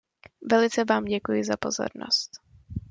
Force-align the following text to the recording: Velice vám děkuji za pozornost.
Velice 0.51 0.83
vám 0.83 1.05
děkuji 1.05 1.43
za 1.43 1.57
pozornost. 1.57 2.31